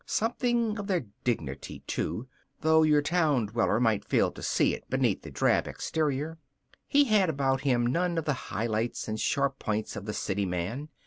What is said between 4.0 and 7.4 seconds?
fail to see it beneath the drab exterior. He had